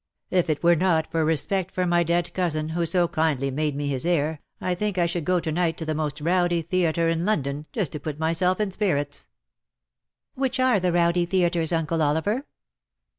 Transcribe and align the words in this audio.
If 0.31 0.49
it 0.49 0.63
were 0.63 0.75
not 0.75 1.11
for 1.11 1.23
respect 1.23 1.69
for 1.71 1.85
my 1.85 2.01
dead 2.01 2.33
cousin 2.33 2.69
who 2.69 2.87
so 2.87 3.07
kindly 3.07 3.51
made 3.51 3.75
me 3.75 3.87
his 3.87 4.03
heir_, 4.03 4.39
I 4.59 4.73
think 4.73 4.97
I 4.97 5.05
should 5.05 5.25
go 5.25 5.39
to 5.39 5.51
night 5.51 5.77
to 5.77 5.85
the 5.85 5.93
most 5.93 6.19
rowdy 6.19 6.63
theatre 6.63 7.07
in 7.07 7.23
London, 7.23 7.67
just 7.71 7.91
to 7.91 7.99
put 7.99 8.17
myself 8.17 8.59
in 8.59 8.71
spirits."" 8.71 9.27
Which 10.33 10.59
are 10.59 10.79
the 10.79 10.91
rowdy 10.91 11.27
theatres, 11.27 11.71
Uncle 11.71 12.01
Oliver?" 12.01 12.47